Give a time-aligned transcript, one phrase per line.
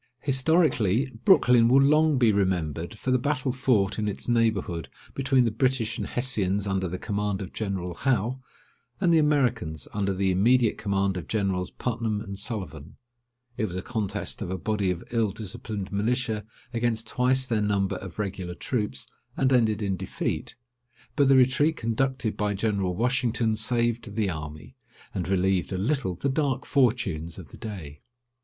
[0.21, 5.51] Historically, Brooklyn will long be remembered for the battle fought in its neighbourhood between the
[5.51, 8.37] British and Hessians under the command of General Howe,
[8.99, 12.95] and the Americans under the immediate command of Generals Putnam and Sullivan.
[13.57, 17.97] It was a contest of a body of ill disciplined militia against twice their number
[17.97, 19.05] of regular troops,
[19.37, 20.55] and ended in defeat;
[21.15, 24.75] but the retreat conducted by General Washington saved the army,
[25.13, 28.01] and relieved a little the dark fortunes of the day.